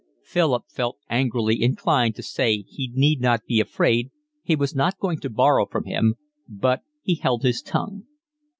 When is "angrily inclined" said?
1.11-2.15